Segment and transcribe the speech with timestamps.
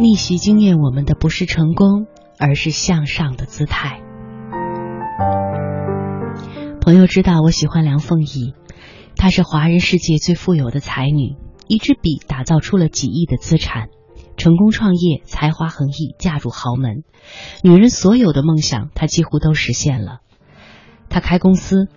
[0.00, 2.06] 逆袭惊艳我们的不是成功，
[2.38, 4.00] 而是向上的姿态。
[6.80, 8.54] 朋友知道我喜欢梁凤仪，
[9.16, 11.36] 她是华人世界最富有的才女，
[11.68, 13.90] 一支笔打造出了几亿的资产，
[14.36, 17.04] 成功创业，才华横溢，嫁入豪门，
[17.62, 20.20] 女人所有的梦想，她几乎都实现了。
[21.10, 21.88] 她开公司，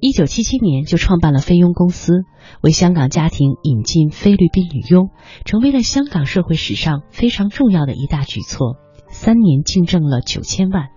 [0.00, 2.24] 一九七七年就创办了菲佣公司，
[2.62, 5.10] 为香港家庭引进菲律宾女佣，
[5.44, 8.76] 成为了香港社会史上非常重要的一大举措。
[9.08, 10.88] 三年净挣了九千万。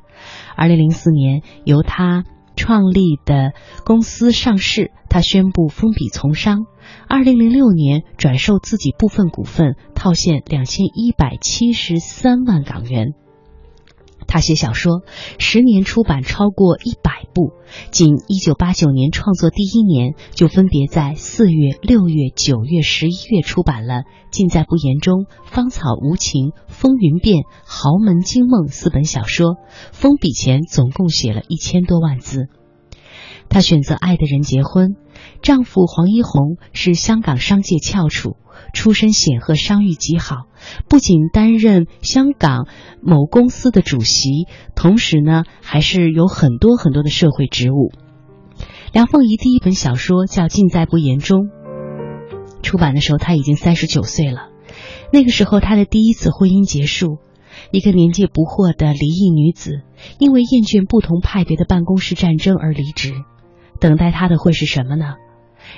[0.56, 2.24] 二零零四年，由他。
[2.56, 3.54] 创立的
[3.84, 6.68] 公司上市，他宣布封笔从商。
[7.10, 13.16] 二零零六年转售自己部分股份，套现两千一百七十三万港元。
[14.34, 15.04] 他写小说，
[15.38, 17.52] 十年出版超过一百部。
[17.92, 23.94] 仅一九八九年创作第一年，就分别在四月、六月、九月、十一月出版了
[24.32, 29.58] 《尽在不言中》《芳草无情》《风云变》《豪门惊梦》四本小说。
[29.92, 32.48] 封笔前总共写了一千多万字。
[33.50, 34.96] 她选择爱的人结婚，
[35.44, 38.36] 丈夫黄一红是香港商界翘楚。
[38.74, 40.48] 出身显赫，商誉极好，
[40.88, 42.68] 不仅担任香港
[43.02, 47.92] 某公司的主席，同时呢，还是有很多很多的社会职务。
[48.92, 51.42] 梁凤仪第一本小说叫《尽在不言中》，
[52.62, 54.50] 出版的时候她已经三十九岁了。
[55.12, 57.18] 那个时候，她的第一次婚姻结束，
[57.72, 59.82] 一个年纪不惑的离异女子，
[60.20, 63.14] 因为厌倦不同派别的办公室战争而离职。
[63.80, 65.16] 等待她的会是什么呢？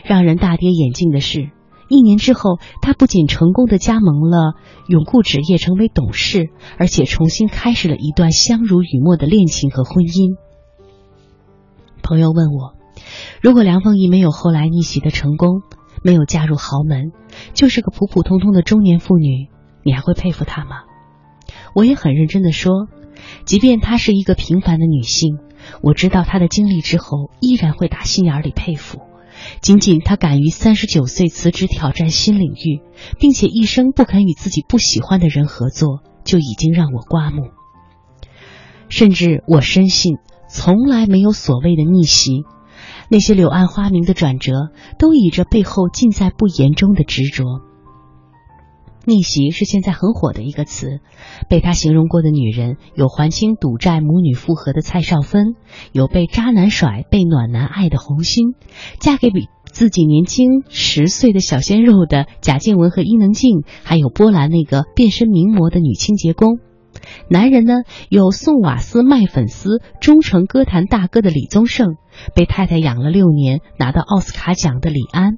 [0.03, 1.52] 让人大跌眼镜的是。
[1.88, 4.55] 一年之后，他不仅成功的加盟了
[4.88, 10.36] 永固纸业，成为董事，而且重新开始了一段相濡以沫的恋情和婚姻。
[12.02, 12.73] 朋友问我，
[13.41, 15.61] 如果梁凤仪没有后来逆袭的成功，
[16.03, 17.11] 没有嫁入豪门，
[17.53, 19.50] 就是个普普通通的中年妇女，
[19.83, 20.83] 你还会佩服她吗？
[21.75, 22.88] 我也很认真的说，
[23.45, 25.38] 即便她是一个平凡的女性，
[25.81, 29.02] 我知道她的经历之后，依然会打心眼里佩服。
[29.61, 32.81] 仅仅他敢于三十九岁辞职挑战新领域，
[33.19, 37.50] 并且一生不肯与自己不喜欢的人合作，就已经让我刮目。
[38.89, 40.17] 甚至我深信，
[40.47, 42.44] 从来没有所谓的逆袭，
[43.09, 44.69] 那些柳暗花明的转折，
[45.00, 47.44] 都倚着背后尽在不言中的执着。
[49.05, 50.99] 逆袭是现在很火的一个词，
[51.47, 55.55] 被他形容过的女人有还清赌债、母女复合的蔡少芬，
[55.91, 58.55] 有被渣男甩、被暖男爱的红星，
[58.99, 66.59] 嫁给比自己年轻十岁的小鲜肉的贾静雯和伊能静，还有波兰那个变身名模的女清洁工。
[67.29, 67.73] 男人呢，
[68.09, 71.97] 有送瓦斯卖粉丝、忠诚歌坛大哥的李宗盛，
[72.33, 75.37] 被太太养了六年拿到奥斯卡奖的李安。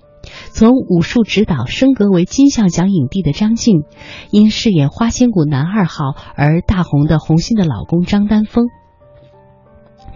[0.51, 3.83] 从武术指导升格为金像奖影帝的张晋，
[4.31, 8.67] 因饰演花千骨男二号而大红的红星的老公张丹峰。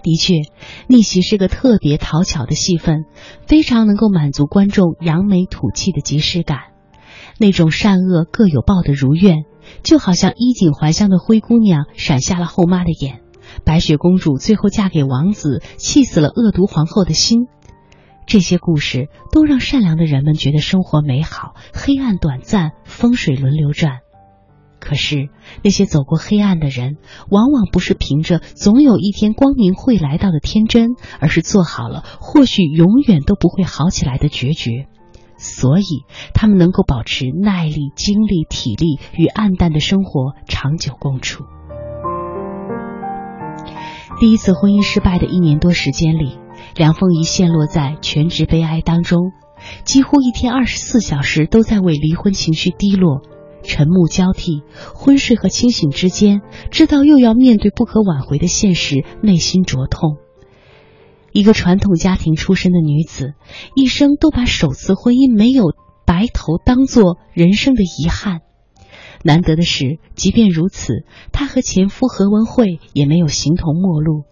[0.03, 0.33] 的确，
[0.87, 3.05] 逆袭是个特别讨巧的戏份，
[3.45, 6.57] 非常能够满足观众扬眉吐气的即视感。
[7.37, 9.45] 那种善恶各有报的如愿，
[9.83, 13.21] 就好像衣锦还乡的灰姑娘闪瞎了后妈的眼，
[13.63, 17.47] 白雪公主最后嫁给王子，气死了恶毒皇后的心。
[18.25, 23.99] 这些故事都让善良的人们觉得生活美好，黑暗短暂，风水轮流转。
[24.79, 25.29] 可是
[25.63, 26.97] 那些走过黑暗的人，
[27.29, 34.87] 往往不是凭着总有一天光明会来到的天真，而是做好了或许永远都不会好起来的决绝。
[35.37, 35.83] 所以
[36.33, 41.43] 他们能够保持耐力、精力、体力，与暗淡的生活长久共处。
[44.19, 46.37] 第一次婚姻失败的一年多时间里。
[46.75, 49.31] 梁凤仪陷落在全职悲哀当中，
[49.83, 53.21] 几乎一天二十四小时都在为离婚情绪低落，
[53.63, 54.63] 沉暮交替，
[54.93, 56.41] 昏睡和清醒之间，
[56.71, 60.17] 知道又要面对不可挽回的现实，内心灼痛。
[61.31, 63.35] 一个传统家庭出身的女子，
[63.75, 65.73] 一生都把首次婚姻没有
[66.05, 68.41] 白头当做人生的遗憾。
[69.23, 74.23] 难得的是，即便如此，她和前夫何文慧也没有形同陌路。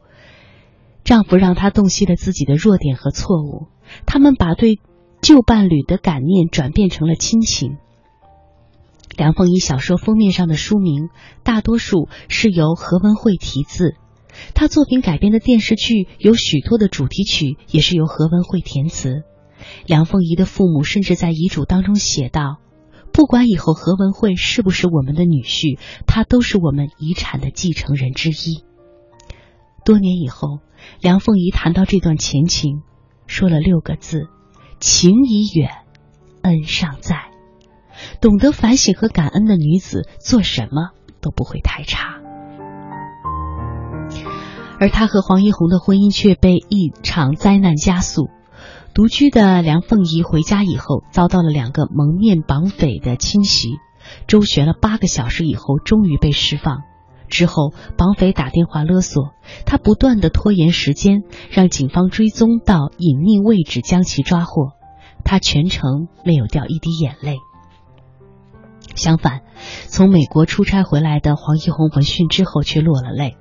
[1.09, 3.65] 丈夫让她洞悉了自己的弱点和错误，
[4.05, 4.79] 他们把对
[5.23, 7.77] 旧伴侣的感念转变成了亲情。
[9.17, 11.09] 梁凤仪小说封面上的书名
[11.41, 13.95] 大多数是由何文慧题字，
[14.53, 19.23] 她作品改编的电视剧有许多的主题曲也是由何文慧填词。
[19.87, 22.57] 梁凤仪的父母甚至在遗嘱当中写道
[23.11, 28.63] ：“不管以后何文慧是不是我们的女婿，他都是我们遗产的继承人之一。”
[29.83, 30.59] 多年以后。
[31.01, 32.81] 梁凤仪谈到这段前情，
[33.27, 34.27] 说了六个字
[34.79, 35.69] ：“情已远，
[36.43, 37.29] 恩尚在。”
[38.21, 40.91] 懂得反省和感恩的女子，做什么
[41.21, 42.15] 都不会太差。
[44.79, 48.29] 而他和黄一红的婚姻却被一场灾难加速。
[48.93, 53.75] 独居的梁凤仪回家以后，遭到了两个蒙面绑匪的侵袭，
[54.27, 56.83] 周旋了八个小时以后，终于被释放。
[57.29, 59.33] 之后，绑匪打电话勒索
[59.65, 64.73] 他，不断的拖延时间，让警方追踪到隐秘位置将其抓获。
[65.23, 67.37] 他全程没有掉一滴眼泪。
[68.95, 69.41] 相反，
[69.87, 73.37] 从美国出差回来的黄一红闻讯之后却落了泪。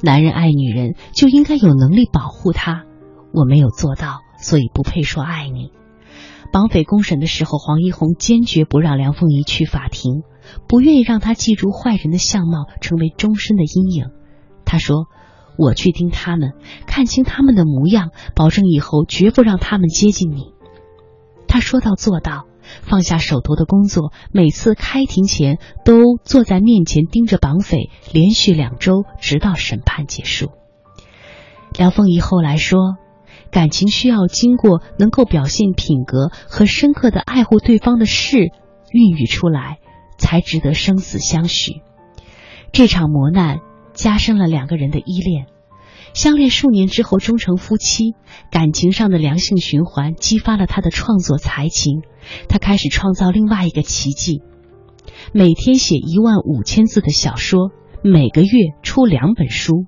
[0.00, 2.84] 男人爱女人就应该有能力保护她，
[3.32, 5.72] 我没有做到，所以不配说爱你。
[6.52, 10.22] 绑匪公审的时候，黄一红坚决不让梁凤仪去法庭。
[10.68, 14.10] 不愿意让他记住坏人的相貌，成为终身的阴影。
[14.64, 15.06] 他说
[15.58, 16.52] ：“我去盯他们，
[16.86, 20.52] 看清他们的模样，保证以后绝不让他们接近你。”
[21.46, 22.46] 他说到做到，
[22.82, 30.50] 放下手头的工作，每次开庭前都坐在面前盯着绑匪，连续两周，直到审判结束。
[31.78, 32.96] 梁凤仪后来说
[33.52, 38.50] ：“感情需要经过能够表现品格和深刻的爱护对方的事
[38.90, 39.78] 孕育出来。”
[40.18, 41.82] 才值得生死相许。
[42.72, 43.58] 这场磨难
[43.92, 45.46] 加深了两个人的依恋，
[46.12, 48.14] 相恋数年之后终成夫妻。
[48.50, 52.02] 感情上的良性循环激发了他的创作才情，
[52.48, 54.42] 他开始创造另外一个奇迹：
[55.32, 57.70] 每天写一万五千字的小说，
[58.02, 58.48] 每个月
[58.82, 59.84] 出两本书。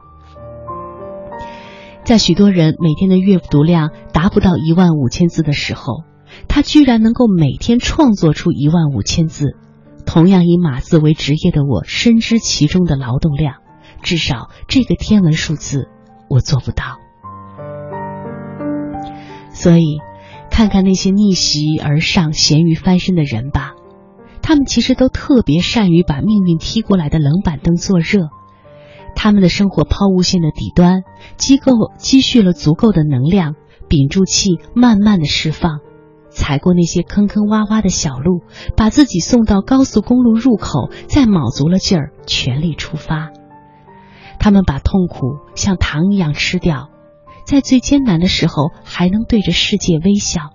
[2.04, 6.04] 在许多人每天的阅读量达不到一万五千字的时候，
[6.46, 9.56] 他居然能够每天创作出一万五千字。
[10.06, 13.56] 同样以码字为职业的我，深知其中的劳动量。
[14.02, 15.88] 至少这个天文数字，
[16.30, 16.98] 我做不到。
[19.50, 19.98] 所以，
[20.50, 23.74] 看看那些逆袭而上、咸鱼翻身的人吧，
[24.42, 28.28] 他们其实都特别善于把命运踢过来的冷板凳坐热。
[29.14, 31.02] 他们的生活抛物线的底端，
[31.36, 33.54] 积够积蓄了足够的能量，
[33.88, 35.80] 屏住气，慢慢的释放。
[36.36, 38.42] 踩过那些坑坑洼洼的小路，
[38.76, 43.30] 把自己送到高速公路入口，再卯足了劲儿，全力出发。
[44.38, 46.90] 他们把痛苦像糖一样吃掉，
[47.46, 50.50] 在最艰难的时候还能对着世界微笑。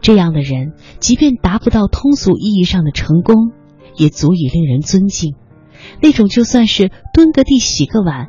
[0.00, 3.50] 这样的人，即便达不到通俗意义上的成功，
[3.96, 5.34] 也足以令人尊敬。
[6.00, 8.28] 那种就算是蹲个地、洗个碗，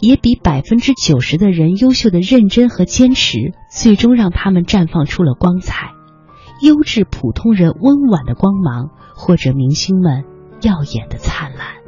[0.00, 5.97] 也比百分之九十的人优秀的认真和坚持，最终让他们绽放出了光彩。
[6.60, 10.24] 优质普通人温婉的光芒，或者明星们
[10.60, 11.78] 耀眼的灿烂。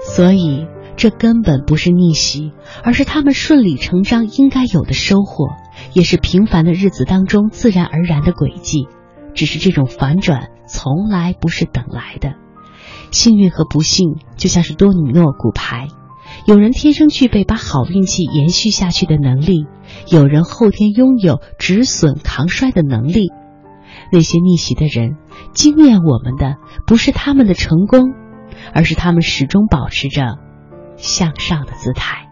[0.00, 0.66] 所以，
[0.96, 2.52] 这根本不是逆袭，
[2.82, 5.50] 而是他们顺理成章应该有的收获，
[5.92, 8.88] 也是平凡的日子当中自然而然的轨迹。
[9.32, 12.34] 只是这种反转从来不是等来的。
[13.12, 15.88] 幸运和不幸就像是多米诺骨牌。
[16.50, 19.66] 有人天生具备把好运气延续下去的能力，
[20.08, 23.28] 有人后天拥有止损扛衰的能力。
[24.10, 25.16] 那些逆袭的人，
[25.54, 26.56] 惊艳我们的
[26.88, 28.14] 不是他们的成功，
[28.74, 30.38] 而是他们始终保持着
[30.96, 32.29] 向上的姿态。